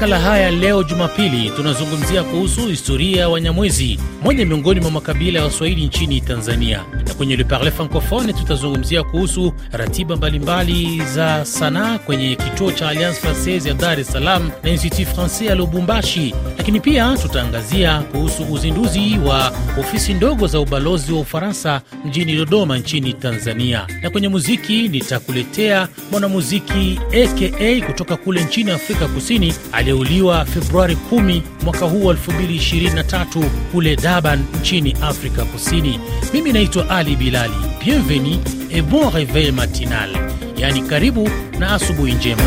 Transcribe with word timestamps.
makala 0.00 0.20
haya 0.20 0.50
leo 0.50 0.82
Jumapili 0.82 1.50
tunazungumzia 1.50 2.22
kuhusu 2.22 2.66
historia 2.66 3.20
ya 3.20 3.28
Wanyamwezi, 3.28 3.98
moja 4.22 4.46
miongoni 4.46 4.80
mwa 4.80 4.90
makabila 4.90 5.38
ya 5.38 5.44
Waswahili 5.44 5.86
nchini 5.86 6.20
Tanzania, 6.20 6.84
na 7.06 7.14
kwenye 7.14 7.36
Le 7.36 7.44
Parle 7.44 7.70
Francophone 7.70 8.32
tutazungumzia 8.32 9.02
kuhusu 9.02 9.52
ratiba 9.72 10.16
mbalimbali 10.16 11.02
za 11.14 11.44
sanaa 11.44 11.98
kwenye 11.98 12.36
kituo 12.36 12.72
cha 12.72 12.88
Alliance 12.88 13.20
Francaise 13.20 13.68
ya 13.68 13.74
Dar 13.74 14.00
es 14.00 14.12
Salaam 14.12 14.50
na 14.62 14.70
Institut 14.70 15.06
Francais 15.06 15.42
ya 15.42 15.54
Lubumbashi, 15.54 16.34
lakini 16.58 16.80
pia 16.80 17.16
tutaangazia 17.22 18.00
kuhusu 18.00 18.52
uzinduzi 18.52 19.18
wa 19.26 19.52
ofisi 19.80 20.14
ndogo 20.14 20.46
za 20.46 20.60
ubalozi 20.60 21.12
wa 21.12 21.20
Ufaransa 21.20 21.80
mjini 22.04 22.36
Dodoma 22.36 22.78
nchini 22.78 23.12
Tanzania, 23.12 23.86
na 24.02 24.10
kwenye 24.10 24.28
muziki 24.28 24.88
nitakuletea 24.88 25.88
mwanamuziki 26.10 27.00
aka 27.24 27.86
kutoka 27.86 28.16
kule 28.16 28.44
nchini 28.44 28.70
Afrika 28.70 29.08
Kusini 29.08 29.54
aliyeuliwa 29.90 30.44
Februari 30.44 30.96
10 31.12 31.40
mwaka 31.64 31.86
huu 31.86 32.04
wa 32.04 32.14
2023 32.14 33.44
kule 33.72 33.96
Durban 33.96 34.44
nchini 34.60 34.96
Afrika 35.02 35.44
Kusini. 35.44 36.00
Mimi 36.32 36.52
naitwa 36.52 36.90
Ali 36.90 37.16
Bilali. 37.16 37.54
Bienvenue 37.84 38.38
et 38.70 38.82
bon 38.84 39.10
reveil 39.10 39.52
matinal, 39.52 40.10
yaani 40.56 40.82
karibu 40.82 41.30
na 41.58 41.70
asubuhi 41.74 42.12
njema. 42.12 42.42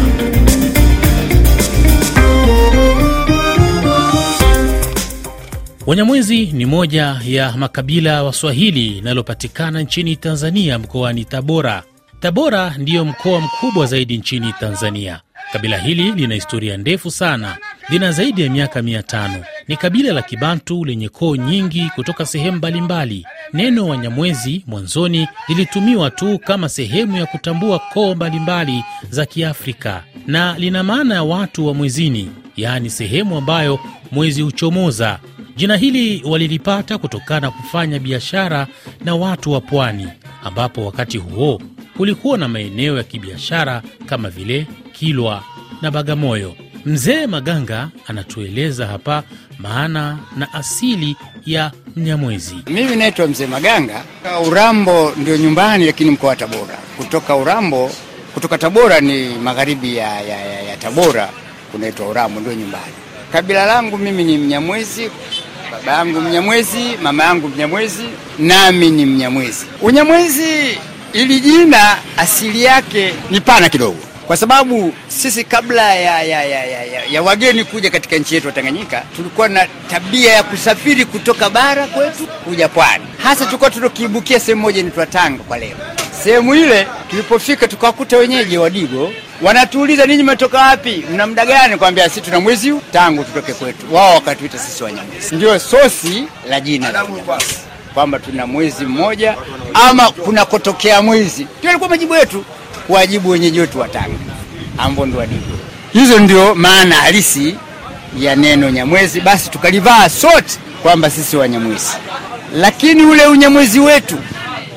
Wanyamwezi 5.88 6.46
ni 6.46 6.66
moja 6.66 7.20
ya 7.26 7.52
makabila 7.58 8.24
Waswahili 8.24 8.90
linalopatikana 8.90 9.82
nchini 9.82 10.16
Tanzania 10.16 10.80
mkoani 10.80 11.26
Tabora. 11.26 11.84
Tabora 12.20 12.76
ndiyo 12.78 13.06
mkoa 13.06 13.42
mkubwa 13.42 13.86
zaidi 13.86 14.18
nchini 14.18 14.54
Tanzania. 14.60 15.22
Kabila 15.52 15.78
hili 15.78 16.12
lina 16.12 16.36
historia 16.36 16.78
ndefu 16.78 17.12
sana, 17.12 17.58
lina 17.90 18.12
zaidi 18.12 18.42
ya 18.42 18.50
miaka 18.50 18.82
mia 18.82 19.04
tano. 19.04 19.44
Ni 19.68 19.78
kabila 19.78 20.14
la 20.14 20.22
Kibantu 20.22 20.86
lenye 20.86 21.10
koo 21.10 21.36
nyingi 21.36 21.90
kutoka 21.96 22.26
sehemu 22.26 22.58
mbalimbali. 22.58 23.26
Neno 23.54 23.88
Wanyamwezi 23.88 24.64
mwanzoni 24.68 25.28
lilitumiwa 25.48 26.12
tu 26.12 26.40
kama 26.40 26.70
sehemu 26.70 27.18
ya 27.18 27.26
kutambua 27.26 27.80
koo 27.80 28.16
mbalimbali 28.16 28.84
za 29.10 29.26
Kiafrika 29.26 30.04
na 30.28 30.58
lina 30.60 30.84
maana 30.84 31.16
ya 31.16 31.24
watu 31.24 31.68
wa 31.68 31.74
mwezini, 31.74 32.32
yaani 32.58 32.90
sehemu 32.90 33.38
ambayo 33.38 33.80
mwezi 34.12 34.42
huchomoza. 34.42 35.20
Jina 35.56 35.78
hili 35.78 36.22
walilipata 36.26 36.98
kutokana 36.98 37.40
na 37.40 37.52
kufanya 37.52 38.00
biashara 38.00 38.68
na 39.06 39.16
watu 39.16 39.52
wa 39.52 39.62
pwani, 39.62 40.08
ambapo 40.44 40.86
wakati 40.86 41.18
huo 41.18 41.62
kulikuwa 41.98 42.38
na 42.38 42.48
maeneo 42.48 42.98
ya 42.98 43.04
kibiashara 43.04 43.82
kama 44.06 44.30
vile 44.30 44.68
Kilwa 45.04 45.44
na 45.82 45.92
Bagamoyo. 45.92 46.56
Mzee 46.86 47.28
Maganga 47.28 47.90
anatueleza 48.08 48.88
hapa 48.88 49.24
maana 49.60 50.18
na 50.38 50.54
asili 50.54 51.16
ya 51.46 51.72
Mnyamwezi. 51.96 52.56
Mimi 52.68 52.96
naitwa 52.96 53.28
Mzee 53.28 53.46
Maganga. 53.48 54.04
Urambo 54.48 55.14
ndio 55.18 55.38
nyumbani, 55.38 55.86
lakini 55.86 56.12
mkoa 56.12 56.30
wa 56.30 56.36
Tabora. 56.36 56.78
Kutoka 56.98 57.36
Urambo, 57.36 57.92
kutoka 58.34 58.58
Tabora 58.58 59.00
ni 59.00 59.30
magharibi 59.30 59.96
ya, 59.98 60.22
ya, 60.22 60.38
ya, 60.46 60.62
ya 60.62 60.78
Tabora 60.78 61.30
kunaitwa 61.72 62.08
Urambo, 62.08 62.40
ndio 62.40 62.54
nyumbani. 62.54 62.94
Kabila 63.32 63.66
langu 63.66 63.98
mimi 63.98 64.24
ni 64.24 64.38
Mnyamwezi, 64.38 65.10
baba 65.72 65.92
yangu 65.92 66.22
Mnyamwezi, 66.22 66.98
mama 67.02 67.24
yangu 67.24 67.48
Mnyamwezi, 67.48 68.04
nami 68.40 68.90
ni 68.90 69.06
Mnyamwezi. 69.06 69.66
Unyamwezi 69.82 70.78
ili 71.14 71.40
jina 71.40 71.98
asili 72.18 72.64
yake 72.64 73.14
ni 73.32 73.42
pana 73.42 73.70
kidogo, 73.70 73.98
kwa 74.28 74.38
sababu 74.38 74.94
sisi 75.08 75.44
kabla 75.44 75.96
ya, 75.96 76.24
ya, 76.24 76.44
ya, 76.44 76.66
ya, 76.66 76.84
ya, 76.86 77.06
ya 77.12 77.22
wageni 77.22 77.64
kuja 77.64 77.90
katika 77.90 78.16
nchi 78.18 78.36
yetu 78.36 78.48
ya 78.48 78.54
Tanganyika 78.54 79.04
tulikuwa 79.16 79.50
na 79.50 79.68
tabia 79.90 80.34
ya 80.34 80.44
kusafiri 80.44 81.06
kutoka 81.06 81.50
bara 81.50 81.88
kwetu 81.88 82.28
kuja 82.28 82.68
pwani, 82.70 83.04
hasa 83.24 83.46
tulikuwa 83.46 83.70
tunakiibukia 83.72 84.40
sehemu 84.40 84.62
moja 84.62 84.80
inaitwa 84.80 85.06
Tanga 85.06 85.44
kwa 85.44 85.58
leo. 85.58 85.76
Sehemu 86.24 86.56
ile 86.56 86.88
tulipofika 87.10 87.68
tukawakuta 87.68 88.18
wenyeji 88.18 88.58
Wadigo 88.58 89.14
wanatuuliza 89.42 90.06
ninyi 90.06 90.24
mmetoka 90.24 90.60
wapi, 90.62 91.06
mna 91.12 91.28
muda 91.28 91.46
gani? 91.46 91.78
Kwambia 91.78 92.10
sisi 92.10 92.22
tuna 92.22 92.40
mwezi 92.40 92.74
tangu 92.92 93.24
tutoke 93.24 93.54
kwetu. 93.54 93.86
Wao 93.96 94.14
wakatuita 94.16 94.58
sisi 94.60 94.84
Wanyamwezi, 94.84 95.36
ndio 95.36 95.60
sosi 95.60 96.24
la 96.50 96.60
jina 96.62 97.06
kwamba 97.94 98.20
tuna 98.20 98.48
mwezi 98.48 98.86
mmoja 98.86 99.36
ama 99.74 100.12
kunakotokea 100.12 101.02
mwezi. 101.02 101.48
Ndio 101.60 101.70
alikuwa 101.70 101.90
majibu 101.90 102.16
yetu, 102.16 102.46
kuwajibu 102.88 103.30
wenyeji 103.30 103.60
wetu 103.60 103.80
wa 103.80 103.88
Tanga 103.88 104.18
ambao 104.78 105.06
ndio 105.06 105.20
Wadigo. 105.20 105.58
Hizo 105.94 106.20
ndio 106.20 106.56
maana 106.56 106.96
halisi 106.96 107.56
ya 108.20 108.36
neno 108.36 108.70
Nyamwezi. 108.70 109.22
Basi 109.22 109.50
tukalivaa 109.50 110.10
sote 110.10 110.58
kwamba 110.84 111.10
sisi 111.10 111.38
Wanyamwezi, 111.38 111.88
lakini 112.56 113.04
ule 113.04 113.26
unyamwezi 113.28 113.80
wetu 113.80 114.18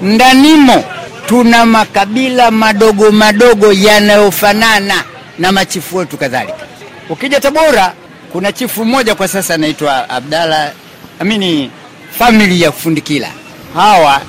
ndanimo 0.02 0.84
tuna 1.26 1.66
makabila 1.66 2.50
madogo 2.50 3.12
madogo 3.12 3.72
yanayofanana 3.72 5.04
na 5.38 5.52
machifu 5.52 5.96
wetu 5.96 6.16
kadhalika. 6.16 6.66
Ukija 7.10 7.40
Tabora 7.40 7.92
kuna 8.32 8.52
chifu 8.52 8.84
mmoja 8.84 9.14
kwa 9.14 9.28
sasa 9.28 9.54
anaitwa 9.54 10.10
Abdalla 10.10 10.72
amini 11.20 11.70
famili 12.18 12.62
ya 12.62 12.72
Fundikila. 12.72 13.28
Hawa 13.74 14.20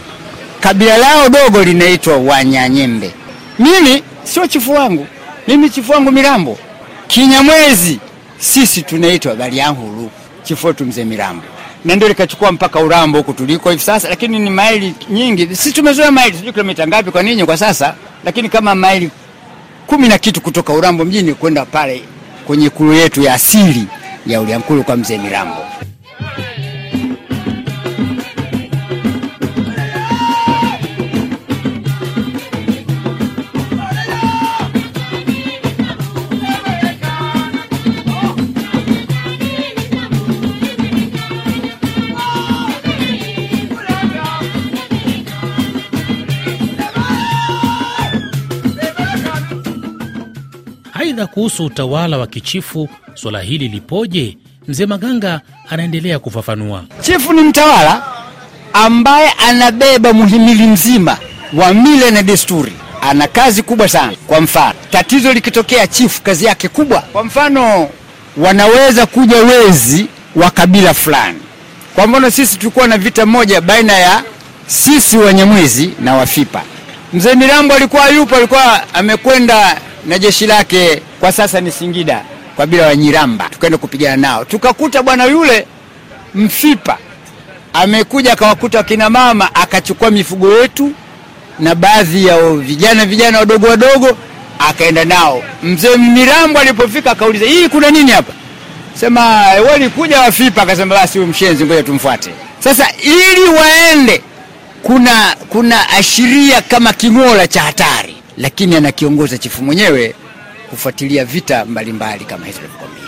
kabila 0.59 0.97
lao 0.97 1.29
dogo 1.29 1.63
linaitwa 1.63 2.17
Wanyanyembe. 2.17 3.11
Mimi 3.59 4.03
sio 4.23 4.47
chifu 4.47 4.71
wangu, 4.71 5.07
mimi 5.47 5.69
chifu 5.69 5.91
wangu 5.91 6.11
Mirambo. 6.11 6.57
Kinyamwezi 7.07 7.99
sisi 8.37 8.81
tunaitwa 8.81 9.35
Baliangulu, 9.35 10.11
chifu 10.43 10.67
wetu 10.67 10.85
mzee 10.85 11.03
Mirambo, 11.03 11.43
na 11.85 11.95
ndio 11.95 12.07
likachukua 12.07 12.51
mpaka 12.51 12.79
Urambo 12.79 13.17
huku 13.17 13.33
tuliko 13.33 13.69
hivi 13.71 13.83
sasa, 13.83 14.09
lakini 14.09 14.39
ni 14.39 14.49
maili 14.49 14.93
nyingi. 15.09 15.47
Sisi 15.55 15.71
tumezoea 15.73 16.11
maili, 16.11 16.37
sijui 16.37 16.51
kilomita 16.53 16.87
ngapi 16.87 17.11
kwa 17.11 17.23
ninyi 17.23 17.45
kwa 17.45 17.57
sasa, 17.57 17.95
lakini 18.25 18.49
kama 18.49 18.75
maili 18.75 19.09
kumi 19.87 20.07
na 20.07 20.17
kitu 20.17 20.41
kutoka 20.41 20.73
Urambo 20.73 21.05
mjini 21.05 21.33
kwenda 21.33 21.65
pale 21.65 22.01
kwenye 22.47 22.69
kulu 22.69 22.93
yetu 22.93 23.21
ya 23.21 23.33
asili 23.33 23.87
ya 24.27 24.41
Uliankulu 24.41 24.83
kwa 24.83 24.97
mzee 24.97 25.17
Mirambo. 25.17 25.57
Aidha, 51.17 51.27
kuhusu 51.27 51.65
utawala 51.65 52.17
wa 52.17 52.27
kichifu, 52.27 52.89
swala 53.13 53.41
hili 53.41 53.67
lipoje? 53.67 54.37
Mzee 54.67 54.85
Maganga 54.85 55.41
anaendelea 55.69 56.19
kufafanua. 56.19 56.83
Chifu 57.01 57.33
ni 57.33 57.41
mtawala 57.41 58.03
ambaye 58.73 59.31
anabeba 59.49 60.13
muhimili 60.13 60.63
mzima 60.67 61.17
wa 61.53 61.73
mila 61.73 62.11
na 62.11 62.23
desturi. 62.23 62.73
Ana 63.01 63.27
kazi 63.27 63.63
kubwa 63.63 63.87
sana. 63.89 64.13
Kwa 64.27 64.41
mfano, 64.41 64.73
tatizo 64.91 65.33
likitokea, 65.33 65.87
chifu 65.87 66.21
kazi 66.21 66.45
yake 66.45 66.67
kubwa, 66.69 67.01
kwa 67.01 67.23
mfano, 67.23 67.89
wanaweza 68.37 69.05
kuja 69.05 69.37
wezi 69.37 70.07
wa 70.35 70.51
kabila 70.51 70.93
fulani. 70.93 71.39
Kwa 71.95 72.07
mfano, 72.07 72.29
sisi 72.31 72.57
tulikuwa 72.57 72.87
na 72.87 72.97
vita 72.97 73.25
moja 73.25 73.61
baina 73.61 73.93
ya 73.93 74.23
sisi 74.67 75.17
Wanyamwezi 75.17 75.89
na 75.99 76.15
Wafipa. 76.15 76.61
Mzee 77.13 77.35
Mirambo 77.35 77.73
alikuwa 77.73 78.09
yupo, 78.09 78.35
alikuwa 78.35 78.93
amekwenda 78.93 79.81
na 80.07 80.19
jeshi 80.19 80.47
lake, 80.47 81.01
kwa 81.19 81.31
sasa 81.31 81.61
ni 81.61 81.71
Singida, 81.71 82.23
kabila 82.57 82.87
wa 82.87 82.95
Nyiramba, 82.95 83.49
tukaenda 83.49 83.77
kupigana 83.77 84.17
nao, 84.17 84.45
tukakuta 84.45 85.03
bwana 85.03 85.25
yule 85.25 85.65
Mfipa 86.35 86.97
amekuja 87.73 88.33
akawakuta 88.33 88.77
wakina 88.77 89.09
mama, 89.09 89.55
akachukua 89.55 90.11
mifugo 90.11 90.51
yetu 90.61 90.91
na 91.59 91.75
baadhi 91.75 92.25
ya 92.25 92.49
vijana 92.51 93.05
vijana 93.05 93.39
wadogo 93.39 93.67
wadogo, 93.67 94.17
akaenda 94.59 95.05
nao. 95.05 95.43
Mzee 95.63 95.97
Mirambo 95.97 96.59
alipofika 96.59 97.11
akauliza, 97.11 97.45
hii 97.45 97.69
kuna 97.69 97.89
nini 97.91 98.11
hapa? 98.11 98.33
Sema 98.99 99.21
walikuja 99.71 100.19
Wafipa. 100.21 100.61
Akasema 100.61 100.95
basi 100.95 101.17
huyu 101.17 101.29
mshenzi, 101.31 101.65
ngoja 101.65 101.83
tumfuate. 101.83 102.29
Sasa 102.59 102.87
ili 103.03 103.43
waende, 103.59 104.21
kuna 104.83 105.35
kuna 105.49 105.89
ashiria 105.89 106.61
kama 106.61 106.93
king'ola 106.93 107.47
cha 107.47 107.61
hatari, 107.61 108.15
lakini 108.37 108.75
anakiongoza 108.75 109.37
chifu 109.37 109.63
mwenyewe 109.63 110.15
kufuatilia 110.69 111.25
vita 111.25 111.65
mbalimbali 111.65 111.93
mbali 111.93 112.25
kama 112.25 112.45
hizo 112.45 112.59
nilivyokwambia. 112.59 113.03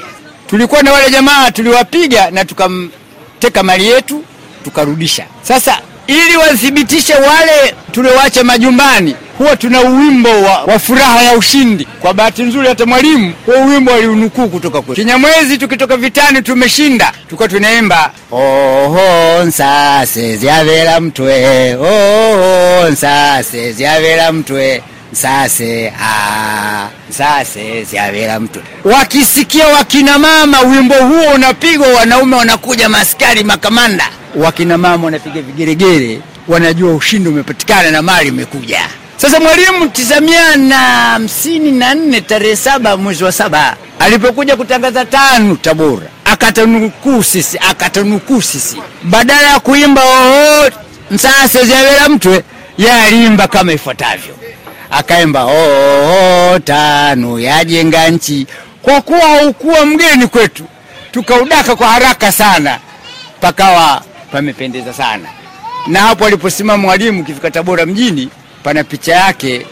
Tulikuwa 0.48 0.84
na 0.84 0.92
wale 0.94 1.10
jamaa 1.10 1.52
tuliwapiga 1.52 2.32
na 2.32 2.46
tukamteka 2.46 3.64
mali 3.64 3.88
yetu 3.88 4.24
tukarudisha. 4.64 5.26
Sasa 5.42 5.78
ili 6.08 6.38
wathibitishe 6.38 7.14
wale 7.14 7.76
tuliowacha 7.92 8.44
majumbani 8.44 9.16
huwa 9.38 9.56
tuna 9.56 9.82
uwimbo 9.82 10.30
wa, 10.30 10.64
wa 10.64 10.80
furaha 10.80 11.22
ya 11.24 11.38
ushindi. 11.38 11.86
Kwa 12.02 12.14
bahati 12.14 12.44
nzuri, 12.44 12.68
hata 12.68 12.86
mwalimu 12.86 13.34
huo 13.46 13.56
uwimbo 13.56 13.94
aliunukuu 13.94 14.48
kutoka 14.48 14.82
kwetu. 14.82 15.02
Kinyamwezi 15.02 15.58
tukitoka 15.58 15.98
vitani 15.98 16.42
tumeshinda, 16.42 17.14
tukuwa 17.30 17.48
tunaimba 17.50 18.12
oho 18.32 19.44
nsase 19.44 20.38
ziavela 20.38 21.00
mtwe 21.00 21.76
oho 21.76 22.90
nsase 22.90 23.72
ziavela 23.72 24.32
mtwe 24.32 24.84
nsase 25.14 25.94
ah, 26.04 26.88
siavila 27.92 28.40
mtu. 28.40 28.60
Wakisikia 28.84 29.68
wakina 29.68 30.20
mama 30.20 30.62
wimbo 30.62 30.96
huo 30.96 31.34
unapigwa, 31.36 31.88
wanaume 31.88 32.36
wanakuja, 32.36 32.90
maskari 32.90 33.44
makamanda, 33.44 34.10
wakina 34.36 34.78
mama 34.78 35.06
wanapiga 35.06 35.42
vigeregere, 35.42 36.20
wanajua 36.48 36.94
ushindi 36.94 37.30
umepatikana 37.30 37.92
na 37.92 38.02
mali 38.02 38.28
imekuja. 38.30 38.80
Sasa 39.18 39.40
mwalimu 39.40 39.88
tisa 39.90 40.22
mia 40.22 40.56
na 40.56 40.78
hamsini 40.78 41.72
na 41.72 41.96
nne 41.96 42.22
tarehe 42.22 42.56
saba 42.56 42.98
mwezi 42.98 43.24
wa 43.24 43.32
saba 43.32 43.76
alipokuja 44.00 44.56
kutangaza 44.56 45.06
tano 45.06 45.56
Tabora, 45.56 46.08
akatanukuu 46.26 47.24
sisi 47.24 47.58
akatanukuu 47.70 48.42
sisi, 48.42 48.78
badala 49.04 49.42
ya 49.50 49.60
kuimba 49.60 50.02
oo 50.06 50.70
nsase 51.12 51.66
zyavela 51.66 52.10
mtwe, 52.10 52.44
ye 52.78 52.92
aliimba 52.92 53.48
kama 53.48 53.74
ifuatavyo, 53.74 54.36
akaimba 54.92 55.46
oo 55.46 56.60
tano 56.60 57.40
yajenga 57.40 58.10
nchi. 58.10 58.48
Kwa 58.82 59.02
kuwa 59.02 59.20
haukuwa 59.20 59.86
mgeni 59.86 60.28
kwetu, 60.28 60.64
tukaudaka 61.12 61.76
kwa 61.76 61.88
haraka 61.88 62.32
sana, 62.32 62.80
pakawa 63.42 64.02
pamependeza 64.32 64.94
sana. 64.94 65.30
Na 65.88 66.00
hapo 66.00 66.26
aliposimama 66.26 66.78
mwalimu 66.84 67.24
kifika 67.24 67.52
Tabora 67.52 67.86
mjini 67.86 68.30
pana 68.64 68.84
picha 68.84 69.16
yake, 69.16 69.66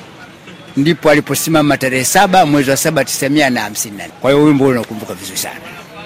ndipo 0.78 1.10
aliposimama 1.10 1.78
tarehe 1.78 2.06
saba 2.06 2.46
mwezi 2.46 2.70
wa 2.70 2.78
saba 2.78 3.06
tisa 3.06 3.30
mia 3.30 3.50
na 3.50 3.62
hamsini 3.62 3.98
na 3.98 4.04
nane. 4.04 4.14
Kwa 4.22 4.32
hiyo 4.32 4.44
wimbo 4.44 4.66
ule 4.66 4.80
nakumbuka 4.80 5.14
vizuri 5.14 5.38
sana, 5.38 5.56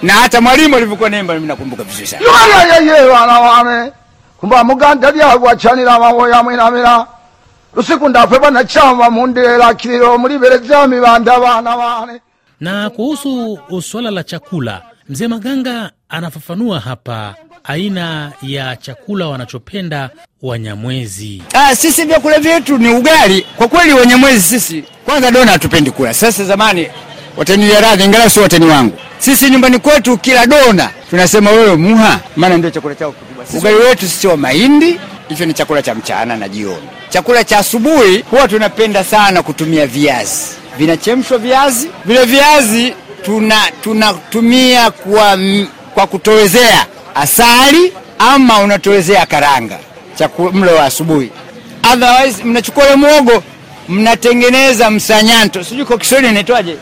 na 0.02 0.12
hata 0.12 0.40
mwalimu 0.40 0.76
alivyokuwa 0.76 1.10
naimba 1.10 1.34
mimi 1.34 1.46
nakumbuka 1.46 1.82
vizuri 1.84 2.06
sana. 2.06 2.22
yeye 2.80 3.04
wana 3.08 3.40
wane 3.40 3.92
kumba 4.40 4.64
muganda 4.64 5.10
lyagwacanira 5.10 5.98
mawoya 5.98 6.42
mwinamira 6.42 7.06
lusiku 7.76 8.08
ndafwe 8.08 8.38
banachama 8.38 9.10
mundera 9.10 9.74
kiliro 9.74 10.18
mulibereza 10.18 10.86
mibanda 10.88 11.40
bana 11.40 11.76
bane 11.76 12.20
Na 12.60 12.90
kuhusu 12.90 13.58
swala 13.82 14.10
la 14.10 14.22
chakula, 14.24 14.82
mzee 15.08 15.28
Maganga 15.28 15.90
anafafanua 16.08 16.80
hapa 16.80 17.34
aina 17.64 18.32
ya 18.42 18.76
chakula 18.76 19.26
wanachopenda 19.26 20.10
Wanyamwezi. 20.42 21.42
Ah, 21.54 21.76
sisi 21.76 22.04
vyakula 22.04 22.38
vyetu 22.40 22.78
ni 22.78 22.88
ugali. 22.94 23.46
Kwa 23.56 23.68
kweli 23.68 23.92
Wanyamwezi 23.92 24.40
sisi 24.42 24.84
kwanza 25.04 25.30
dona 25.30 25.52
hatupendi 25.52 25.90
kula. 25.90 26.14
Sasa 26.14 26.44
zamani 26.44 26.88
watanilia 27.36 27.80
radhi, 27.80 28.04
ingawa 28.04 28.30
sio 28.30 28.42
watani 28.42 28.66
wangu. 28.66 28.96
Sisi 29.18 29.50
nyumbani 29.50 29.78
kwetu 29.78 30.18
kila 30.18 30.46
dona 30.46 30.90
tunasema 31.10 31.50
wewe 31.50 31.76
muha, 31.76 32.20
maana 32.36 32.56
ndio 32.56 32.70
chakula 32.70 32.94
chao 32.94 33.12
kikubwa. 33.12 33.44
Ugali 33.58 33.76
wetu 33.76 34.08
sisi 34.08 34.26
wa 34.26 34.36
mahindi, 34.36 35.00
hicho 35.32 35.46
ni 35.46 35.54
chakula 35.54 35.82
cha 35.82 35.94
mchana 35.94 36.36
na 36.36 36.48
jioni. 36.48 36.88
Chakula 37.08 37.44
cha 37.44 37.58
asubuhi 37.58 38.24
huwa 38.30 38.48
tunapenda 38.48 39.04
sana 39.04 39.42
kutumia 39.42 39.86
viazi, 39.86 40.44
vinachemshwa 40.78 41.38
viazi. 41.38 41.88
Vile 42.04 42.24
viazi 42.24 42.94
tuna 43.24 43.56
tunatumia 43.82 44.90
kwa, 44.90 45.38
kwa 45.94 46.06
kutowezea 46.06 46.86
asali 47.14 47.92
ama 48.18 48.58
unatowezea 48.58 49.26
karanga 49.26 49.78
chakula 50.14 50.52
mlo 50.52 50.74
wa 50.74 50.84
asubuhi. 50.84 51.30
Otherwise 51.92 52.44
mnachukua 52.44 52.86
ile 52.86 52.96
mwogo 52.96 53.42
mnatengeneza 53.88 54.90
msanyanto, 54.90 55.64
sijui 55.64 55.84
kwa 55.84 55.98
Kiswahili 55.98 56.30
inaitwaje, 56.30 56.76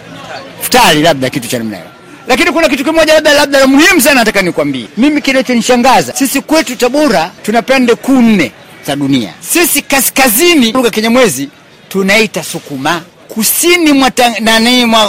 futari, 0.61 1.02
labda 1.02 1.31
kitu 1.31 1.49
cha 1.49 1.58
namna 1.58 1.76
hiyo. 1.76 1.88
Lakini 2.30 2.52
kuna 2.52 2.68
kitu 2.68 2.84
kimoja 2.84 3.14
labda 3.14 3.32
labda 3.32 3.58
la 3.60 3.66
muhimu 3.66 4.00
sana 4.00 4.14
nataka 4.14 4.42
nikwambie. 4.42 4.86
Mimi 4.96 5.20
kinachonishangaza 5.22 6.12
sisi 6.12 6.40
kwetu 6.40 6.76
Tabora 6.76 7.30
tuna 7.42 7.62
pande 7.62 7.94
kuu 7.94 8.20
nne 8.22 8.52
za 8.86 8.96
dunia. 8.96 9.32
Sisi 9.40 9.82
kaskazini, 9.82 10.72
lugha 10.72 10.90
Kinyamwezi 10.90 11.48
tunaita 11.88 12.42
Sukuma, 12.42 13.02
kusini 13.28 13.92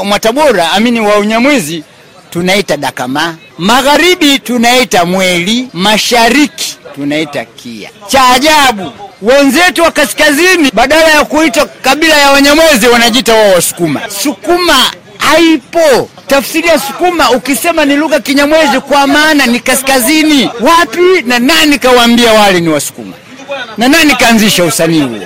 mwa 0.03 0.19
Tabora 0.19 0.71
amini 0.71 1.00
wa 1.00 1.18
Unyamwezi 1.18 1.83
tunaita 2.29 2.77
Dakama, 2.77 3.35
magharibi 3.57 4.39
tunaita 4.39 5.06
Mweli, 5.06 5.68
mashariki 5.73 6.77
tunaita 6.95 7.45
Kia. 7.45 7.89
Cha 8.07 8.29
ajabu 8.29 8.91
wenzetu 9.21 9.81
wa 9.83 9.91
kaskazini 9.91 10.71
badala 10.73 11.07
ya 11.07 11.25
kuita 11.25 11.65
kabila 11.65 12.18
ya 12.18 12.31
Wanyamwezi 12.31 12.88
wanajiita 12.88 13.33
wao 13.33 13.51
Wasukuma. 13.53 14.01
Sukuma 14.23 14.91
haipo. 15.18 16.09
Tafsiri 16.31 16.68
ya 16.68 16.80
Sukuma 16.80 17.31
ukisema 17.31 17.86
ni 17.86 17.95
lugha 17.95 18.19
Kinyamwezi 18.19 18.80
kwa 18.80 19.07
maana 19.07 19.45
ni 19.48 19.60
kaskazini. 19.60 20.50
Wapi 20.62 21.22
na 21.25 21.39
nani 21.39 21.80
kawaambia 21.80 22.33
wale 22.33 22.60
ni 22.62 22.69
Wasukuma? 22.69 23.13
Na 23.78 23.88
nani 23.88 24.16
kaanzisha 24.16 24.63
usanii 24.63 25.01
huo? 25.01 25.18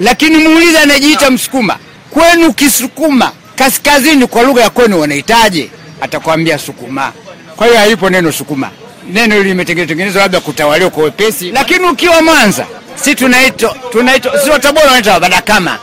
Lakini 0.00 0.36
muulize 0.38 0.78
anajiita 0.78 1.30
Msukuma, 1.30 1.76
kwenu 2.10 2.52
Kisukuma 2.52 3.32
kaskazini 3.56 4.26
kwa 4.26 4.42
lugha 4.42 4.62
ya 4.62 4.70
kwenu 4.70 5.00
wanahitaje? 5.00 5.70
Atakwambia 6.00 6.58
Sukuma. 6.58 7.12
Kwa 7.56 7.66
hiyo 7.66 7.78
haipo 7.78 8.10
neno 8.10 8.32
Sukuma. 8.32 8.70
Neno 9.12 9.34
hili 9.36 9.48
limetengenezwa 9.48 10.22
labda 10.22 10.40
kutawaliwa 10.40 10.90
kwa 10.90 11.04
wepesi, 11.04 11.50
lakini 11.50 11.86
ukiwa 11.86 12.22
Mwanza 12.22 12.66
si 12.94 13.14
tunaitwa 13.14 13.76
tunaitwa 13.92 14.38
si 14.40 14.50
wa 14.50 14.58
Tabora 14.58 14.86
wanaitwa 14.86 15.20
Badakama. 15.20 15.78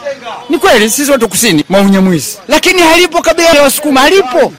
Ni 0.49 0.57
kweli 0.57 0.89
sisi 0.89 1.11
watu 1.11 1.29
kusini 1.29 1.63
mwa 1.69 1.85
lakini 2.47 2.81
halipo 2.81 3.21
kabila 3.21 3.53
la 3.53 3.61
Wasukuma, 3.61 4.01
halipo. 4.01 4.53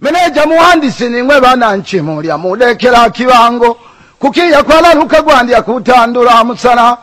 Meneja 0.00 0.46
muhandisi 0.46 1.08
nimwe 1.08 1.40
bananchi 1.40 2.00
mulya 2.00 2.38
mudekera 2.38 3.10
kibango 3.10 3.76
kukiya 4.18 4.62
kwalaluka 4.62 5.22
gwandya 5.22 5.62
kutandula 5.62 6.44
musana. 6.44 6.96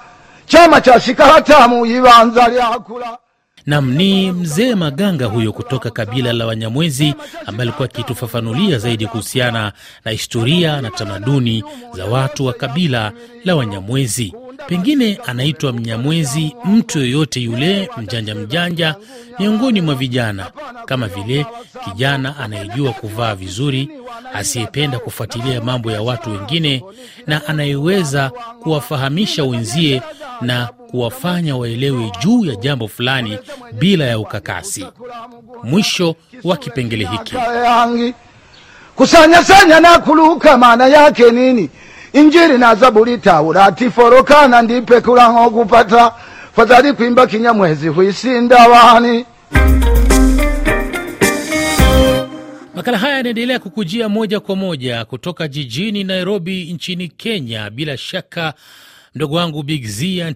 Chama 0.47 0.81
cha 0.81 0.99
shikaratamu 0.99 1.85
ibanza 1.85 2.47
lyakula 2.47 3.17
Nam 3.65 3.91
ni 3.93 4.31
mzee 4.31 4.75
Maganga 4.75 5.25
huyo 5.25 5.53
kutoka 5.53 5.89
kabila 5.89 6.33
la 6.33 6.45
Wanyamwezi 6.45 7.15
ambaye 7.45 7.69
alikuwa 7.69 7.85
akitufafanulia 7.89 8.77
zaidi 8.79 9.07
kuhusiana 9.07 9.71
na 10.05 10.11
historia 10.11 10.81
na 10.81 10.91
tamaduni 10.91 11.63
za 11.93 12.05
watu 12.05 12.45
wa 12.45 12.53
kabila 12.53 13.11
la 13.45 13.55
Wanyamwezi. 13.55 14.33
Pengine 14.67 15.19
anaitwa 15.25 15.73
Mnyamwezi 15.73 16.55
mtu 16.65 16.99
yoyote 16.99 17.39
yule 17.39 17.89
mjanja 17.97 18.35
mjanja 18.35 18.95
miongoni 19.39 19.81
mwa 19.81 19.95
vijana, 19.95 20.51
kama 20.85 21.07
vile 21.07 21.45
kijana 21.85 22.37
anayejua 22.37 22.91
kuvaa 22.93 23.35
vizuri, 23.35 23.89
asiyependa 24.33 24.99
kufuatilia 24.99 25.61
mambo 25.61 25.91
ya 25.91 26.01
watu 26.01 26.31
wengine, 26.31 26.83
na 27.27 27.47
anayeweza 27.47 28.29
kuwafahamisha 28.63 29.43
wenzie 29.43 30.01
na 30.41 30.67
kuwafanya 30.91 31.55
waelewe 31.57 32.11
juu 32.23 32.45
ya 32.45 32.55
jambo 32.55 32.87
fulani 32.87 33.37
bila 33.73 34.05
ya 34.05 34.19
ukakasi. 34.19 34.85
Mwisho 35.63 36.15
wa 36.43 36.57
kipengele 36.57 37.05
hiki. 37.07 37.35
kusanyasanya 38.95 39.79
na 39.79 39.99
kuluka 39.99 40.57
maana 40.57 40.87
yake 40.87 41.31
nini 41.31 41.69
injili 42.15 42.57
na 42.57 42.75
zaburi 42.75 43.17
taurati 43.17 43.83
tiforokana 43.85 44.61
ndipekula 44.61 45.01
kulango 45.29 45.49
kupata 45.49 46.11
fadhali 46.55 46.93
kwimba 46.93 47.27
kinyamwezi 47.27 47.87
huisinda 47.87 48.67
wani 48.67 49.25
Makala 52.75 52.97
haya 52.97 53.17
yanaendelea 53.17 53.59
kukujia 53.59 54.09
moja 54.09 54.39
kwa 54.39 54.55
moja 54.55 55.05
kutoka 55.05 55.47
jijini 55.47 56.03
Nairobi 56.03 56.73
nchini 56.73 57.07
Kenya. 57.07 57.69
Bila 57.69 57.97
shaka 57.97 58.53
mdogo 59.15 59.35
wangu 59.35 59.63
Big 59.63 59.85
Z 59.87 60.35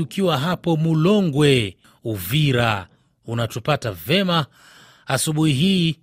ukiwa 0.00 0.38
hapo 0.38 0.76
Mulongwe, 0.76 1.76
Uvira, 2.04 2.86
unatupata 3.26 3.92
vema 3.92 4.46
asubuhi 5.06 5.52
hii 5.52 5.96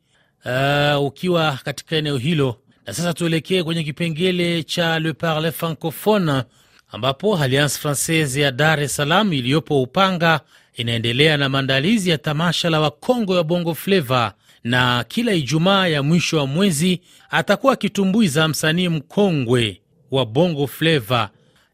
uh, 0.45 1.05
ukiwa 1.05 1.59
katika 1.63 1.95
eneo 1.95 2.17
hilo. 2.17 2.55
Na 2.87 2.93
sasa 2.93 3.13
tuelekee 3.13 3.63
kwenye 3.63 3.83
kipengele 3.83 4.63
cha 4.63 4.99
Le 4.99 5.13
Parle 5.13 5.51
Francophone 5.51 6.43
ambapo 6.91 7.37
Alliance 7.37 7.79
Francaise 7.79 8.41
ya 8.41 8.51
Dar 8.51 8.79
es 8.79 8.95
Salaam 8.95 9.33
iliyopo 9.33 9.81
Upanga 9.81 10.39
inaendelea 10.73 11.37
na 11.37 11.49
maandalizi 11.49 12.09
ya 12.09 12.17
tamasha 12.17 12.69
la 12.69 12.79
Wakongo 12.79 13.35
ya 13.35 13.43
Bongo 13.43 13.73
Fleva, 13.75 14.33
na 14.63 15.05
kila 15.07 15.33
Ijumaa 15.33 15.87
ya 15.87 16.03
mwisho 16.03 16.37
wa 16.37 16.47
mwezi 16.47 17.01
atakuwa 17.29 17.73
akitumbuiza 17.73 18.47
msanii 18.47 18.89
mkongwe 18.89 19.81
wa 20.11 20.25
Bongo 20.25 20.67
Fleva, 20.67 21.29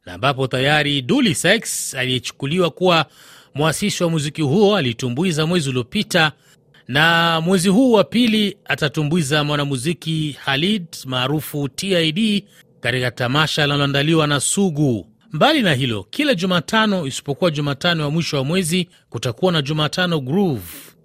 na 0.06 0.14
ambapo 0.14 0.48
tayari 0.48 1.02
Dully 1.02 1.36
Sykes 1.36 1.94
aliyechukuliwa 1.96 2.70
kuwa 2.70 3.06
mwasisi 3.56 4.04
wa 4.04 4.10
muziki 4.10 4.42
huo 4.42 4.76
alitumbuiza 4.78 5.46
mwezi 5.46 5.70
uliopita 5.70 6.32
na 6.92 7.42
mwezi 7.42 7.70
huu 7.70 7.92
wa 7.92 8.04
pili 8.04 8.58
atatumbuiza 8.66 9.44
mwanamuziki 9.44 10.38
Halid 10.44 10.86
maarufu 11.06 11.70
TID 11.70 12.44
katika 12.80 13.12
tamasha 13.12 13.62
linaloandaliwa 13.64 14.28
na 14.28 14.40
Sugu. 14.40 15.08
Mbali 15.32 15.62
na 15.62 15.74
hilo, 15.74 16.04
kila 16.10 16.36
Jumatano 16.36 17.08
isipokuwa 17.08 17.52
Jumatano 17.52 18.04
ya 18.04 18.10
mwisho 18.10 18.38
wa 18.38 18.44
mwezi 18.44 18.90
kutakuwa 19.10 19.52
na 19.52 19.62
Jumatano 19.62 20.20
Groove, 20.20 20.64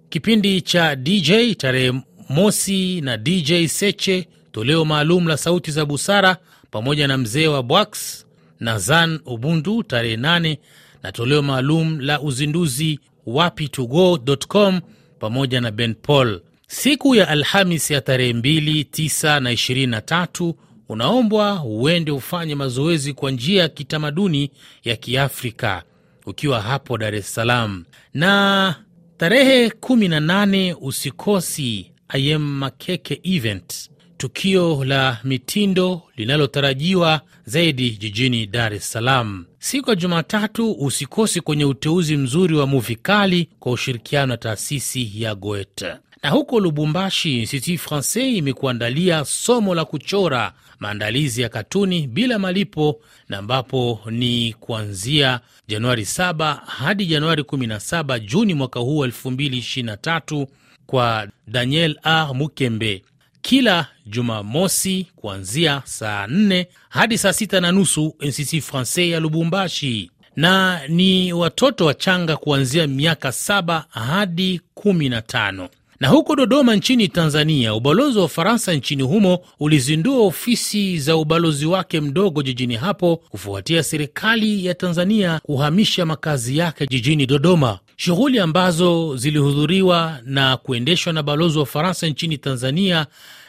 kipindi 0.08 0.60
cha 0.60 0.96
DJ 0.96 1.32
tarehe 1.56 1.92
mosi 2.28 3.00
na 3.00 3.16
DJ 3.16 3.66
Seche, 3.66 4.28
toleo 4.52 4.84
maalum 4.84 5.28
la 5.28 5.36
sauti 5.36 5.70
za 5.70 5.84
busara 5.84 6.36
pamoja 6.70 7.08
na 7.08 7.18
mzee 7.18 7.46
wa 7.46 7.62
Bwax 7.62 8.24
na 8.60 8.78
Zan 8.78 9.20
Ubundu 9.26 9.82
tarehe 9.82 10.16
8 10.16 10.56
na 11.02 11.12
toleo 11.12 11.42
maalum 11.42 12.00
la 12.00 12.20
uzinduzi 12.20 13.00
wapi2go.com 13.26 14.80
pamoja 15.18 15.60
na 15.60 15.70
Ben 15.70 15.94
Paul. 15.94 16.40
Siku 16.68 17.14
ya 17.14 17.28
Alhamis 17.28 17.90
ya 17.90 18.00
tarehe 18.00 18.32
2, 18.32 18.82
9 18.84 19.40
na 19.40 19.52
23 19.52 20.54
unaombwa 20.88 21.62
uende 21.64 22.10
ufanye 22.10 22.54
mazoezi 22.54 23.12
kwa 23.12 23.30
njia 23.30 23.62
ya 23.62 23.68
kitamaduni 23.68 24.50
ya 24.84 24.96
Kiafrika 24.96 25.82
ukiwa 26.26 26.60
hapo 26.62 26.98
Dar 26.98 27.14
es 27.14 27.34
Salaam. 27.34 27.84
Na 28.14 28.74
tarehe 29.16 29.68
18 29.68 30.76
usikosi 30.80 31.92
IM 32.14 32.38
Makeke 32.58 33.20
event, 33.22 33.90
tukio 34.16 34.84
la 34.84 35.18
mitindo 35.24 36.02
linalotarajiwa 36.16 37.20
zaidi 37.44 37.90
jijini 37.90 38.46
Dar 38.46 38.74
es 38.74 38.92
Salaam. 38.92 39.44
Siku 39.58 39.90
ya 39.90 39.96
Jumatatu 39.96 40.72
usikosi 40.72 41.40
kwenye 41.40 41.64
uteuzi 41.64 42.16
mzuri 42.16 42.54
wa 42.56 42.66
muvi 42.66 42.96
kali 42.96 43.48
kwa 43.60 43.72
ushirikiano 43.72 44.26
na 44.26 44.36
taasisi 44.36 45.10
ya 45.22 45.34
Goethe. 45.34 45.94
Na 46.22 46.30
huko 46.30 46.60
Lubumbashi, 46.60 47.38
Institut 47.40 47.76
Francais 47.78 48.36
imekuandalia 48.36 49.24
somo 49.24 49.74
la 49.74 49.84
kuchora 49.84 50.52
maandalizi 50.78 51.42
ya 51.42 51.48
katuni 51.48 52.06
bila 52.06 52.38
malipo, 52.38 53.00
na 53.28 53.38
ambapo 53.38 54.00
ni 54.10 54.52
kuanzia 54.60 55.40
Januari 55.68 56.02
7 56.02 56.54
hadi 56.66 57.06
Januari 57.06 57.42
17 57.42 58.18
Juni 58.20 58.54
mwaka 58.54 58.80
huu 58.80 59.06
2023 59.06 60.46
kwa 60.86 61.28
Daniel 61.46 61.98
R 62.02 62.34
Mukembe 62.34 63.02
kila 63.46 63.86
Jumamosi 64.06 65.06
kuanzia 65.16 65.82
saa 65.84 66.26
4 66.26 66.66
hadi 66.88 67.18
saa 67.18 67.32
sita 67.32 67.60
na 67.60 67.72
nusu 67.72 68.14
NCC 68.20 68.60
Francais 68.60 69.10
ya 69.12 69.20
Lubumbashi, 69.20 70.10
na 70.36 70.80
ni 70.88 71.32
watoto 71.32 71.84
wachanga 71.86 72.36
kuanzia 72.36 72.86
miaka 72.86 73.32
saba 73.32 73.84
hadi 73.90 74.60
kumi 74.74 75.08
na 75.08 75.22
tano. 75.22 75.68
Na 76.00 76.08
huko 76.08 76.36
Dodoma 76.36 76.76
nchini 76.76 77.08
Tanzania, 77.08 77.74
ubalozi 77.74 78.18
wa 78.18 78.24
Ufaransa 78.24 78.74
nchini 78.74 79.02
humo 79.02 79.38
ulizindua 79.60 80.26
ofisi 80.26 80.98
za 80.98 81.16
ubalozi 81.16 81.66
wake 81.66 82.00
mdogo 82.00 82.42
jijini 82.42 82.74
hapo 82.76 83.16
kufuatia 83.16 83.82
serikali 83.82 84.66
ya 84.66 84.74
Tanzania 84.74 85.40
kuhamisha 85.42 86.06
makazi 86.06 86.58
yake 86.58 86.86
jijini 86.86 87.26
Dodoma, 87.26 87.78
shughuli 87.96 88.38
ambazo 88.38 89.16
zilihudhuriwa 89.16 90.18
na 90.24 90.56
kuendeshwa 90.56 91.12
na 91.12 91.22
balozi 91.22 91.56
wa 91.58 91.62
Ufaransa 91.64 92.06
nchini 92.06 92.38
Tanzania 92.38 93.06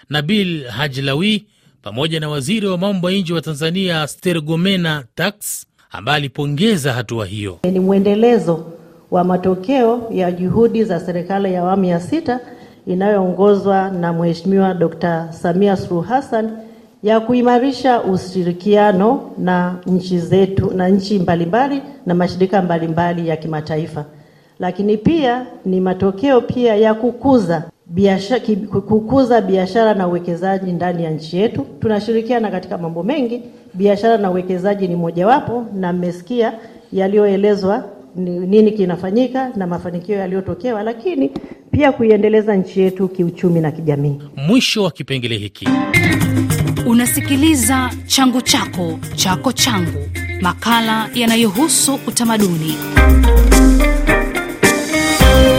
Nabil 0.09 0.63
Hajlawi 0.67 1.45
pamoja 1.81 2.19
na 2.19 2.29
waziri 2.29 2.67
wa 2.67 2.77
mambo 2.77 3.11
ya 3.11 3.19
nje 3.19 3.33
wa 3.33 3.41
Tanzania 3.41 4.07
Stergomena 4.07 5.03
Tax 5.15 5.65
ambaye 5.91 6.15
alipongeza 6.17 6.93
hatua 6.93 7.25
hiyo. 7.25 7.59
Ni 7.71 7.79
mwendelezo 7.79 8.65
wa 9.11 9.23
matokeo 9.23 10.07
ya 10.11 10.31
juhudi 10.31 10.83
za 10.83 10.99
serikali 10.99 11.53
ya 11.53 11.61
awamu 11.61 11.85
ya 11.85 11.99
sita 11.99 12.39
inayoongozwa 12.87 13.89
na 13.91 14.13
Mheshimiwa 14.13 14.73
Dr. 14.73 15.27
Samia 15.33 15.77
Suluhu 15.77 16.01
Hassan 16.01 16.51
ya 17.03 17.19
kuimarisha 17.19 18.01
ushirikiano 18.03 19.31
na 19.37 19.75
nchi 19.85 20.19
zetu 20.19 20.71
na 20.73 20.89
nchi 20.89 21.19
mbalimbali 21.19 21.81
na 22.05 22.13
mashirika 22.15 22.61
mbalimbali 22.61 23.27
ya 23.27 23.37
kimataifa, 23.37 24.05
lakini 24.59 24.97
pia 24.97 25.45
ni 25.65 25.81
matokeo 25.81 26.41
pia 26.41 26.75
ya 26.75 26.93
kukuza 26.93 27.63
biashara, 27.85 28.41
kukuza 28.87 29.41
biashara 29.41 29.93
na 29.93 30.07
uwekezaji 30.07 30.71
ndani 30.71 31.03
ya 31.03 31.11
nchi 31.11 31.37
yetu. 31.37 31.65
Tunashirikiana 31.79 32.51
katika 32.51 32.77
mambo 32.77 33.03
mengi, 33.03 33.41
biashara 33.73 34.17
na 34.17 34.31
uwekezaji 34.31 34.87
ni 34.87 34.95
mojawapo, 34.95 35.65
na 35.75 35.93
mmesikia 35.93 36.53
yaliyoelezwa 36.93 37.83
nini 38.15 38.71
kinafanyika 38.71 39.49
na 39.55 39.67
mafanikio 39.67 40.15
yaliyotokewa, 40.17 40.83
lakini 40.83 41.31
pia 41.71 41.91
kuiendeleza 41.91 42.55
nchi 42.55 42.79
yetu 42.81 43.07
kiuchumi 43.07 43.59
na 43.61 43.71
kijamii. 43.71 44.21
Mwisho 44.35 44.83
wa 44.83 44.91
kipengele 44.91 45.37
hiki. 45.37 45.67
Unasikiliza 46.87 47.89
changu 48.07 48.41
chako 48.41 48.99
chako 49.15 49.51
changu, 49.53 49.99
makala 50.41 51.09
yanayohusu 51.15 51.99
utamaduni. 52.07 52.75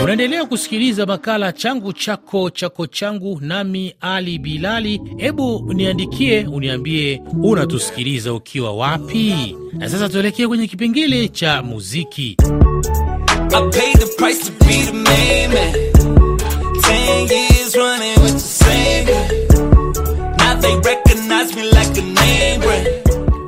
Unaendelea 0.09 0.45
kusikiliza 0.45 1.05
makala 1.05 1.51
changu 1.53 1.93
chako 1.93 2.49
chako 2.49 2.87
changu, 2.87 3.39
nami 3.41 3.93
Ali 4.01 4.39
Bilali. 4.39 5.01
Hebu 5.17 5.73
niandikie, 5.73 6.45
uniambie 6.47 7.21
unatusikiliza 7.43 8.33
ukiwa 8.33 8.73
wapi. 8.75 9.55
Na 9.73 9.89
sasa 9.89 10.09
tuelekee 10.09 10.47
kwenye 10.47 10.67
kipengele 10.67 11.27
cha 11.27 11.61
muziki. 11.61 12.37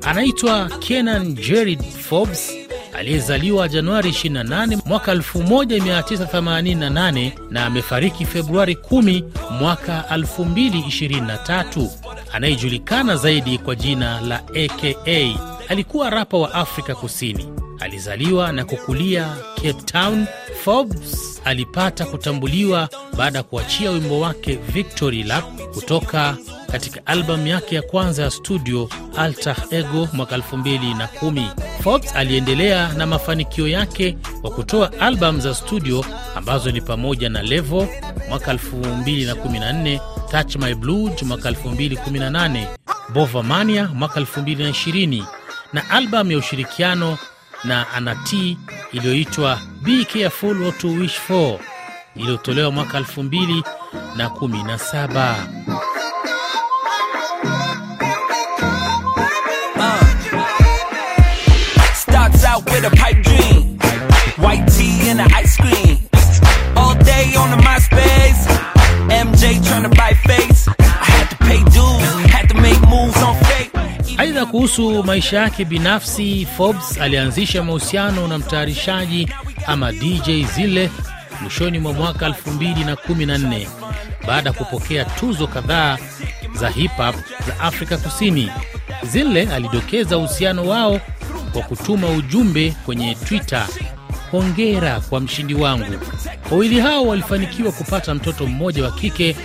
Anaitwa 0.01 0.69
Kenan 0.79 1.33
Jared 1.35 1.83
Forbes 1.83 2.60
aliyezaliwa 3.01 3.67
Januari 3.67 4.09
28 4.09 4.77
mwaka 4.85 5.13
1988 5.15 7.31
na 7.49 7.65
amefariki 7.65 8.25
Februari 8.25 8.73
10 8.91 9.23
mwaka 9.59 10.05
2023, 10.11 11.87
anayejulikana 12.31 13.15
zaidi 13.15 13.57
kwa 13.57 13.75
jina 13.75 14.21
la 14.21 14.35
AKA. 14.47 15.39
Alikuwa 15.69 16.09
rapa 16.09 16.37
wa 16.37 16.53
Afrika 16.53 16.95
Kusini. 16.95 17.47
Alizaliwa 17.79 18.51
na 18.51 18.65
kukulia 18.65 19.35
Cape 19.55 19.73
Town. 19.73 20.25
Forbes 20.63 21.41
alipata 21.45 22.05
kutambuliwa 22.05 22.89
baada 23.17 23.37
ya 23.37 23.43
kuachia 23.43 23.91
wimbo 23.91 24.19
wake 24.19 24.59
Victory 24.73 25.23
Lap 25.23 25.61
kutoka 25.73 26.37
katika 26.71 27.05
albamu 27.07 27.47
yake 27.47 27.75
ya 27.75 27.81
kwanza 27.81 28.23
ya 28.23 28.31
studio 28.31 28.89
Alter 29.17 29.55
Ego 29.71 30.07
mwaka 30.13 30.37
2010. 30.37 31.47
Forbes 31.83 32.15
aliendelea 32.15 32.93
na 32.93 33.05
mafanikio 33.05 33.67
yake 33.67 34.17
kwa 34.41 34.51
kutoa 34.51 34.91
albamu 34.99 35.39
za 35.39 35.55
studio 35.55 36.05
ambazo 36.35 36.71
ni 36.71 36.81
pamoja 36.81 37.29
na 37.29 37.41
Level 37.41 37.87
mwaka 38.29 38.53
2014, 38.53 39.99
Touch 40.31 40.55
My 40.55 40.75
Blood 40.75 41.21
mwaka 41.23 41.49
2018, 41.51 42.67
Bovamania 43.13 43.87
mwaka 43.93 44.19
2020 44.19 45.23
na 45.73 45.89
albamu 45.89 46.31
ya 46.31 46.37
ushirikiano 46.37 47.17
na 47.63 47.91
Anati 47.93 48.57
iliyoitwa 48.91 49.59
Be 49.83 50.05
Careful 50.05 50.61
What 50.63 50.83
You 50.83 50.99
Wish 50.99 51.19
For 51.19 51.59
iliyotolewa 52.15 52.71
mwaka 52.71 52.99
2017. 52.99 55.35
Out 62.51 62.65
with 62.71 62.83
a 62.91 62.93
pipe 63.01 63.19
dream. 63.23 63.77
White 64.43 64.65
tea 64.75 65.09
and 65.09 65.19
a 65.21 65.27
ice 65.41 65.55
cream. 65.57 65.97
All 66.75 66.95
day 67.13 67.25
on 67.41 67.47
the 67.53 67.59
MySpace. 67.67 68.41
MJ 69.25 69.43
trying 69.67 69.83
to 69.89 69.93
buy 70.01 70.13
face. 70.29 70.67
I 70.67 71.07
had 71.15 71.27
to 71.31 71.37
pay 71.47 71.59
dues, 71.75 72.31
had 72.35 72.47
to 72.51 72.55
make 72.67 72.81
moves 72.93 73.17
on 73.27 73.35
fake. 73.47 73.71
Aidha, 74.17 74.45
kuhusu 74.45 75.03
maisha 75.03 75.37
yake 75.39 75.65
binafsi, 75.65 76.47
Forbes 76.57 76.97
alianzisha 77.01 77.63
mahusiano 77.63 78.27
na 78.27 78.37
mtayarishaji 78.37 79.29
ama 79.67 79.91
DJ 79.91 80.43
Zille 80.55 80.89
mwishoni 81.41 81.79
mwa 81.79 81.93
mwaka 81.93 82.27
2014 82.29 83.67
baada 84.27 84.49
ya 84.49 84.53
kupokea 84.55 85.05
tuzo 85.05 85.47
kadhaa 85.47 85.97
za 86.53 86.69
hip 86.69 86.91
hop 86.97 87.15
za 87.47 87.59
Afrika 87.59 87.97
Kusini. 87.97 88.51
Zille 89.03 89.49
alidokeza 89.53 90.17
uhusiano 90.17 90.65
wao 90.67 90.99
kwa 91.53 91.61
kutuma 91.61 92.09
ujumbe 92.09 92.75
kwenye 92.85 93.15
Twitter, 93.15 93.67
hongera 94.31 94.99
kwa 94.99 95.19
mshindi 95.19 95.53
wangu. 95.53 95.95
Wawili 96.51 96.79
hao 96.79 97.07
walifanikiwa 97.07 97.71
kupata 97.71 98.13
mtoto 98.15 98.47
mmoja 98.47 98.83
wa 98.83 98.91
kike 98.91 99.35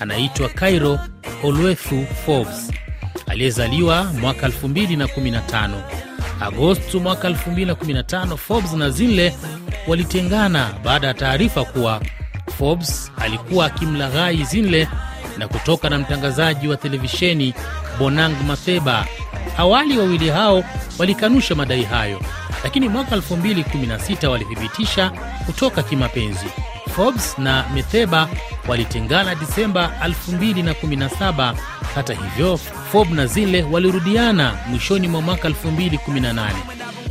anaitwa 0.00 0.48
Cairo 0.48 0.98
Olwethu 1.44 2.06
Forbes 2.26 2.72
aliyezaliwa 3.26 4.04
mwaka 4.04 4.48
2015. 4.48 5.70
Agosti 6.40 6.98
mwaka 6.98 7.28
2015, 7.28 8.36
Forbes 8.36 8.72
na 8.72 8.90
Zinle 8.90 9.34
walitengana 9.86 10.70
baada 10.84 11.06
ya 11.06 11.14
taarifa 11.14 11.64
kuwa 11.64 12.00
Forbes 12.58 13.12
alikuwa 13.18 13.66
akimlaghai 13.66 14.44
Zinle 14.44 14.88
na 15.38 15.48
kutoka 15.48 15.90
na 15.90 15.98
mtangazaji 15.98 16.68
wa 16.68 16.76
televisheni 16.76 17.54
Bonang 17.98 18.34
Matheba. 18.46 19.06
Awali 19.58 19.98
wawili 19.98 20.28
hao 20.28 20.64
walikanusha 20.98 21.54
madai 21.54 21.82
hayo, 21.82 22.20
lakini 22.64 22.88
mwaka 22.88 23.16
2016 23.16 24.26
walithibitisha 24.28 25.10
kutoka 25.46 25.82
kimapenzi. 25.82 26.46
Forbes 26.96 27.38
na 27.38 27.64
Metheba 27.74 28.28
walitengana 28.68 29.34
Disemba 29.34 29.92
2017. 30.04 31.54
Hata 31.94 32.14
hivyo, 32.14 32.56
Forbes 32.92 33.14
na 33.16 33.26
Zile 33.26 33.62
walirudiana 33.62 34.54
mwishoni 34.70 35.08
mwa 35.08 35.22
mwaka 35.22 35.48
2018 35.48 36.50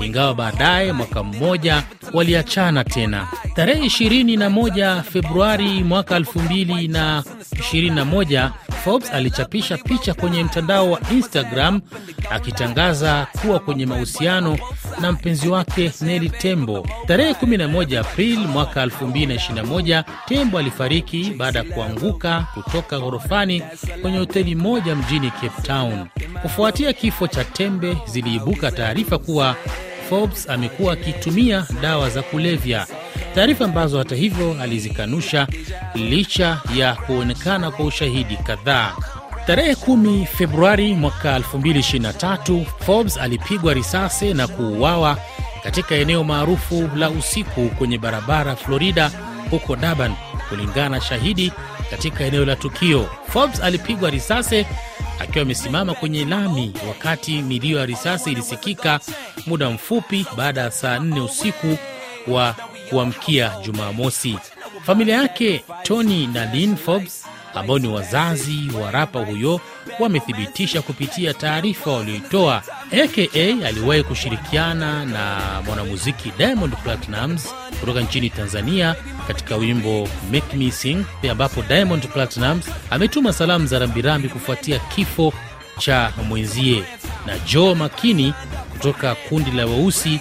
ingawa 0.03 0.33
baadaye 0.35 0.91
mwaka 0.93 1.23
mmoja 1.23 1.83
waliachana 2.13 2.83
tena. 2.83 3.27
Tarehe 3.55 3.85
21 3.85 5.01
Februari 5.03 5.83
mwaka 5.83 6.19
2021 6.19 8.49
Forbes 8.85 9.11
alichapisha 9.11 9.77
picha 9.77 10.13
kwenye 10.13 10.43
mtandao 10.43 10.91
wa 10.91 10.99
Instagram 11.11 11.81
akitangaza 12.29 13.27
kuwa 13.41 13.59
kwenye 13.59 13.85
mahusiano 13.85 14.57
na 15.01 15.11
mpenzi 15.11 15.47
wake 15.49 15.91
Nelly 16.01 16.29
Tembo. 16.29 16.87
Tarehe 17.07 17.33
11 17.33 17.99
Aprili 17.99 18.37
mwaka 18.47 18.85
2021 18.85 20.03
Tembo 20.27 20.59
alifariki 20.59 21.33
baada 21.37 21.59
ya 21.59 21.65
kuanguka 21.65 22.47
kutoka 22.53 22.99
ghorofani 22.99 23.63
kwenye 24.01 24.17
hoteli 24.17 24.55
moja 24.55 24.95
mjini 24.95 25.31
Cape 25.31 25.61
Town. 25.61 26.07
Kufuatia 26.41 26.93
kifo 26.93 27.27
cha 27.27 27.43
Tembe, 27.43 27.97
ziliibuka 28.07 28.71
taarifa 28.71 29.17
kuwa 29.17 29.55
Forbes 30.09 30.49
amekuwa 30.49 30.93
akitumia 30.93 31.65
dawa 31.81 32.09
za 32.09 32.21
kulevya, 32.21 32.87
taarifa 33.35 33.65
ambazo 33.65 33.97
hata 33.97 34.15
hivyo 34.15 34.57
alizikanusha 34.61 35.47
licha 35.95 36.61
ya 36.75 36.93
kuonekana 36.95 37.71
kwa 37.71 37.85
ushahidi 37.85 38.37
kadhaa. 38.37 38.93
Tarehe 39.47 39.73
10 39.73 40.25
Februari 40.25 40.93
mwaka 40.93 41.39
2023 41.39 42.65
Forbes 42.65 43.17
alipigwa 43.17 43.73
risasi 43.73 44.33
na 44.33 44.47
kuuawa 44.47 45.17
katika 45.63 45.95
eneo 45.95 46.23
maarufu 46.23 46.89
la 46.95 47.09
usiku 47.09 47.69
kwenye 47.69 47.97
barabara 47.97 48.55
Florida 48.55 49.11
huko 49.51 49.75
Durban, 49.75 50.13
kulingana 50.49 50.89
na 50.89 51.01
shahidi 51.01 51.51
katika 51.89 52.23
eneo 52.23 52.45
la 52.45 52.55
tukio. 52.55 53.09
Forbes 53.27 53.61
alipigwa 53.61 54.09
risasi 54.09 54.65
akiwa 55.19 55.41
amesimama 55.41 55.93
kwenye 55.93 56.25
lami 56.25 56.73
wakati 56.87 57.41
milio 57.41 57.79
ya 57.79 57.85
risasi 57.85 58.31
ilisikika 58.31 58.99
muda 59.47 59.69
mfupi 59.69 60.25
baada 60.37 60.61
ya 60.61 60.71
saa 60.71 60.97
4 60.97 61.23
usiku 61.25 61.77
wa 62.27 62.55
kuamkia 62.89 63.51
Jumamosi. 63.65 64.37
Familia 64.85 65.15
yake 65.15 65.63
Tony 65.83 66.27
na 66.27 66.45
Lynn 66.53 66.75
Forbes 66.77 67.25
ambao 67.53 67.79
ni 67.79 67.87
wazazi 67.87 68.71
wa 68.81 68.91
rapa 68.91 69.19
huyo 69.19 69.61
wamethibitisha 69.99 70.81
kupitia 70.81 71.33
taarifa 71.33 71.91
walioitoa. 71.91 72.63
aka 73.03 73.67
aliwahi 73.67 74.03
kushirikiana 74.03 75.05
na 75.05 75.41
mwanamuziki 75.65 76.31
Diamond 76.37 76.73
Platnumz 76.83 77.45
kutoka 77.79 78.01
nchini 78.01 78.29
Tanzania 78.29 78.95
katika 79.27 79.55
wimbo 79.55 80.07
Make 80.31 80.57
Me 80.57 80.71
Sing, 80.71 81.05
ambapo 81.31 81.61
Diamond 81.61 82.07
Platnumz 82.07 82.65
ametuma 82.89 83.33
salamu 83.33 83.67
za 83.67 83.79
rambirambi 83.79 84.29
kufuatia 84.29 84.79
kifo 84.79 85.33
cha 85.79 86.13
mwenzie, 86.27 86.83
na 87.25 87.39
Joe 87.39 87.75
Makini 87.75 88.33
kutoka 88.71 89.15
kundi 89.15 89.51
la 89.51 89.65
weusi 89.65 90.19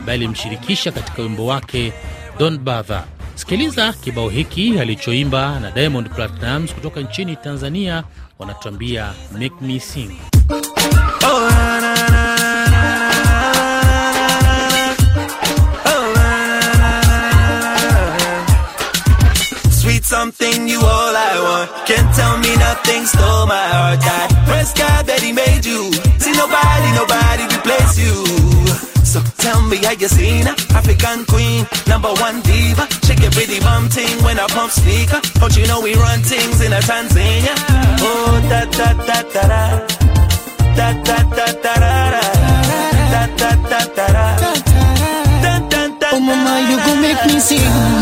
ambaye 0.00 0.18
alimshirikisha 0.18 0.92
katika 0.92 1.22
wimbo 1.22 1.46
wake 1.46 1.92
Don't 2.38 2.60
Bother. 2.60 3.04
Sikiliza 3.34 3.92
kibao 3.92 4.28
hiki 4.28 4.78
alichoimba 4.78 5.60
na 5.60 5.70
Diamond 5.70 6.10
Platnumz 6.10 6.72
kutoka 6.72 7.00
nchini 7.00 7.36
Tanzania, 7.36 8.04
wanatuambia 8.38 9.12
Make 9.32 9.54
Me 9.60 9.80
Sing. 9.80 10.10
Sweet 19.70 20.04
something, 20.04 20.68
you 20.68 20.78
all 20.80 21.16
I 21.16 21.34
want. 21.40 21.68
Can't 21.86 22.10
tell 22.14 22.36
me 22.38 22.52
nothing, 22.56 23.06
stole 23.06 23.46
my 23.46 23.66
heart. 23.74 24.00
That 24.00 24.28
press 24.46 24.70
God 24.74 25.06
that 25.06 25.20
he 25.22 25.32
made 25.32 25.64
you. 25.64 25.90
See 26.20 26.32
nobody, 26.36 26.88
nobody 27.00 27.44
replace 27.56 27.96
you. 27.98 28.14
So 29.10 29.20
tell 29.38 29.60
me 29.62 29.78
how 29.78 29.90
you 29.90 30.06
seen 30.06 30.46
her? 30.46 30.54
African 30.70 31.24
queen, 31.26 31.66
number 31.88 32.12
one 32.22 32.40
diva. 32.42 32.86
Shake 33.02 33.18
your 33.18 33.32
pretty 33.32 33.58
bum 33.58 33.88
ting 33.88 34.22
when 34.22 34.38
I 34.38 34.46
pump 34.46 34.70
speaker. 34.70 35.20
Don't 35.40 35.56
you 35.56 35.66
know 35.66 35.80
we 35.80 35.94
run 35.94 36.20
things 36.22 36.60
in 36.60 36.72
a 36.72 36.78
Tanzania? 36.78 37.54
Oh, 38.06 38.38
da 38.48 38.64
da 38.70 38.92
da 38.94 39.22
da 39.34 39.42
da. 39.50 39.62
Da 40.78 40.92
da 41.02 41.18
da 41.26 41.46
da 41.64 41.74
da 41.74 42.10
da. 42.14 42.22
Da 43.10 43.26
da 43.40 43.50
da 43.70 43.80
da 43.96 44.06
da. 44.14 44.26
Dun, 45.42 45.68
dun, 45.70 45.98
dun, 45.98 46.12
Oh 46.12 46.20
mama, 46.20 46.54
you 46.70 46.76
gon' 46.76 47.02
make 47.02 47.26
me 47.26 47.40
sing. 47.40 47.99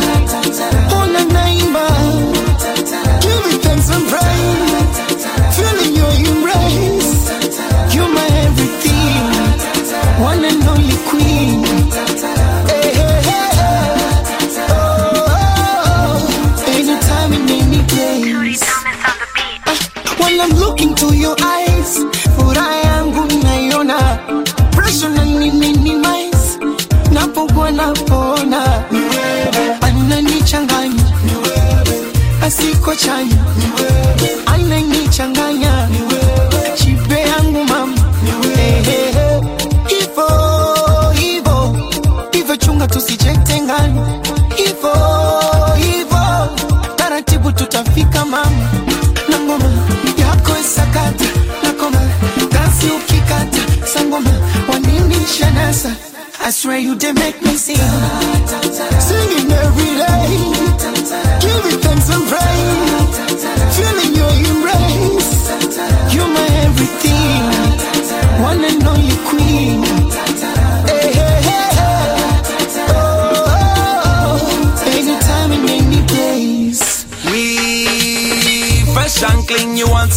Napona, 27.79 28.61
ananichanganya, 29.83 31.05
asiko 32.43 32.95
chanya, 32.95 33.37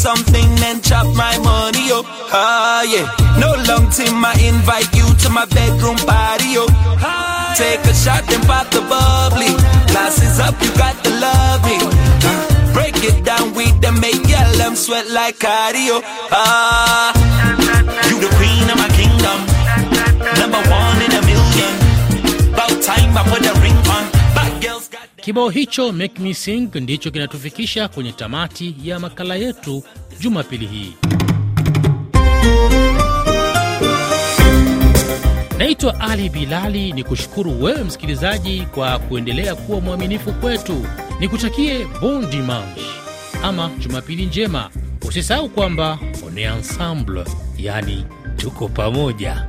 something, 0.01 0.55
then 0.55 0.81
chop 0.81 1.05
my 1.15 1.37
money 1.37 1.91
up. 1.93 2.05
Ah, 2.33 2.81
yeah. 2.81 3.05
No 3.37 3.53
long 3.69 3.85
time, 3.93 4.25
I 4.25 4.33
invite 4.41 4.89
you 4.97 5.05
to 5.21 5.29
my 5.29 5.45
bedroom 5.45 5.97
party, 6.09 6.57
yo. 6.57 6.65
Take 7.53 7.85
a 7.85 7.93
shot 7.93 8.25
and 8.33 8.43
pop 8.49 8.67
the 8.73 8.81
bubbly. 8.81 9.53
Glasses 9.93 10.39
up, 10.39 10.57
you 10.63 10.73
got 10.73 10.97
to 11.05 11.11
love 11.21 11.61
me. 11.69 11.77
Ah, 12.25 12.71
break 12.73 12.97
it 13.03 13.23
down, 13.23 13.53
we 13.53 13.69
them 13.83 13.99
make 14.01 14.25
y'all 14.25 14.51
them 14.57 14.75
sweat 14.75 15.07
like 15.11 15.37
cardio. 15.37 16.01
Ah, 16.31 17.13
you 18.09 18.17
the 18.19 18.31
queen 18.37 18.65
of 18.73 18.77
my 18.81 18.89
kingdom. 18.97 19.61
Kibao 25.21 25.49
hicho 25.49 25.91
Make 25.91 26.21
Me 26.21 26.34
Sing 26.34 26.69
ndicho 26.75 27.12
kinatufikisha 27.12 27.88
kwenye 27.88 28.12
tamati 28.12 28.75
ya 28.84 28.99
makala 28.99 29.36
yetu 29.36 29.84
Jumapili 30.19 30.65
hii. 30.65 30.93
Naitwa 35.57 35.99
Ali 35.99 36.29
Bilali, 36.29 36.91
ni 36.93 37.03
kushukuru 37.03 37.63
wewe 37.63 37.84
msikilizaji 37.84 38.62
kwa 38.73 38.99
kuendelea 38.99 39.55
kuwa 39.55 39.81
mwaminifu 39.81 40.34
kwetu. 40.34 40.86
Nikutakie 41.19 41.86
bon 42.01 42.29
dimanche 42.29 42.81
ama 43.43 43.69
Jumapili 43.79 44.25
njema. 44.25 44.69
Usisahau 45.07 45.49
kwamba 45.49 45.99
on 46.27 46.38
est 46.38 46.51
ensemble, 46.57 47.23
yani 47.57 48.05
tuko 48.38 48.67
pamoja. 48.69 49.47